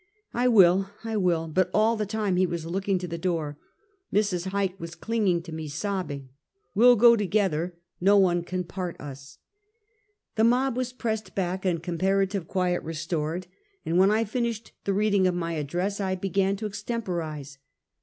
"I 0.33 0.47
will, 0.47 0.89
I 1.03 1.13
w^ill," 1.13 1.53
but 1.53 1.69
all 1.75 1.95
the 1.95 2.07
time 2.07 2.35
he 2.35 2.47
was 2.47 2.65
looking 2.65 2.97
to 2.97 3.07
the 3.07 3.19
door; 3.19 3.59
Mrs. 4.11 4.47
Hyke 4.47 4.79
was 4.79 4.95
clinging 4.95 5.43
to 5.43 5.51
me 5.53 5.67
sobbing: 5.67 6.29
""We'll 6.73 6.95
go 6.95 7.15
together; 7.15 7.75
no 8.01 8.17
one 8.17 8.41
can 8.43 8.63
part 8.63 8.99
us," 8.99 9.37
188 10.33 10.33
Half 10.33 10.33
a 10.33 10.33
Centukt. 10.33 10.35
The 10.37 10.49
mob 10.49 10.77
were 10.77 10.97
pressed 10.97 11.35
back 11.35 11.65
and 11.65 11.83
comparative 11.83 12.47
quiet 12.47 12.81
restored, 12.81 13.45
and 13.85 13.99
when 13.99 14.09
I 14.09 14.23
finished 14.23 14.71
the 14.85 14.93
reading 14.95 15.27
of 15.27 15.35
my 15.35 15.55
ad 15.55 15.67
dress 15.67 15.99
I 16.01 16.15
began 16.15 16.55
to 16.55 16.65
extemporize. 16.65 17.59